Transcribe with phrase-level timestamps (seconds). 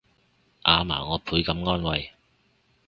[0.63, 2.09] 阿嫲我倍感安慰